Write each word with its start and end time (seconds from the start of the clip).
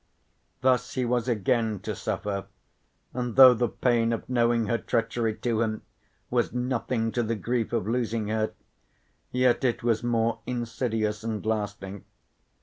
Thus 0.61 0.93
he 0.95 1.05
was 1.05 1.27
again 1.27 1.79
to 1.81 1.95
suffer, 1.95 2.45
and 3.13 3.35
though 3.35 3.53
the 3.53 3.69
pain 3.69 4.11
of 4.11 4.27
knowing 4.27 4.65
her 4.65 4.79
treachery 4.79 5.35
to 5.35 5.61
him 5.61 5.83
was 6.31 6.51
nothing 6.53 7.11
to 7.11 7.21
the 7.21 7.35
grief 7.35 7.71
of 7.71 7.85
losing 7.87 8.29
her, 8.29 8.51
yet 9.31 9.63
it 9.63 9.83
was 9.83 10.01
more 10.01 10.39
insidious 10.47 11.23
and 11.23 11.45
lasting. 11.45 12.03